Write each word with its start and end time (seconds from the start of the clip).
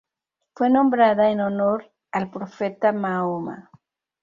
Fue 0.55 0.71
nombrada 0.71 1.29
en 1.29 1.41
honor 1.41 1.91
al 2.11 2.31
profeta 2.31 2.91
Mahoma. 2.91 3.69